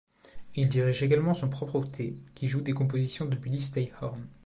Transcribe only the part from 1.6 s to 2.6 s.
octet qui